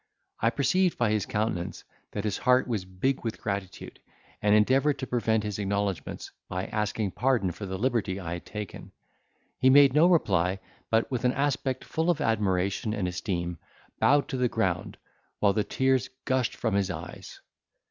I 0.39 0.49
perceived 0.49 0.97
by 0.97 1.11
his 1.11 1.27
countenance 1.27 1.83
that 2.13 2.23
his 2.23 2.39
heart 2.39 2.67
was 2.67 2.85
big 2.85 3.23
with 3.23 3.39
gratitude, 3.39 3.99
and 4.41 4.55
endeavoured 4.55 4.97
to 4.97 5.05
prevent 5.05 5.43
his 5.43 5.59
acknowledgments, 5.59 6.31
by 6.49 6.65
asking 6.65 7.11
pardon 7.11 7.51
for 7.51 7.67
the 7.67 7.77
liberty 7.77 8.19
I 8.19 8.33
had 8.33 8.43
taken; 8.47 8.93
he 9.59 9.69
made 9.69 9.93
no 9.93 10.07
reply, 10.07 10.57
but, 10.89 11.11
with 11.11 11.23
an 11.23 11.33
aspect 11.33 11.83
full 11.85 12.09
of 12.09 12.19
admiration 12.19 12.95
and 12.95 13.07
esteem, 13.07 13.59
bowed 13.99 14.27
to 14.29 14.37
the 14.37 14.49
ground, 14.49 14.97
while 15.37 15.53
the 15.53 15.63
tears 15.63 16.09
gushed 16.25 16.55
from 16.55 16.73
his 16.73 16.89
eyes. 16.89 17.39